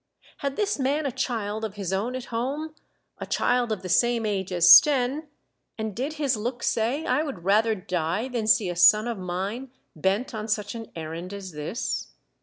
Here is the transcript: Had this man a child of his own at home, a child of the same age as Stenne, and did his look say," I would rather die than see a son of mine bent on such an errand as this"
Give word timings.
Had 0.37 0.55
this 0.55 0.79
man 0.79 1.05
a 1.05 1.11
child 1.11 1.63
of 1.63 1.75
his 1.75 1.93
own 1.93 2.15
at 2.15 2.25
home, 2.33 2.73
a 3.19 3.27
child 3.27 3.71
of 3.71 3.83
the 3.83 3.87
same 3.89 4.25
age 4.25 4.51
as 4.51 4.65
Stenne, 4.73 5.27
and 5.77 5.95
did 5.95 6.13
his 6.13 6.35
look 6.35 6.63
say," 6.63 7.05
I 7.05 7.21
would 7.21 7.43
rather 7.45 7.75
die 7.75 8.27
than 8.27 8.47
see 8.47 8.67
a 8.67 8.75
son 8.75 9.07
of 9.07 9.19
mine 9.19 9.69
bent 9.95 10.33
on 10.33 10.47
such 10.47 10.73
an 10.73 10.91
errand 10.95 11.35
as 11.35 11.51
this" 11.51 12.13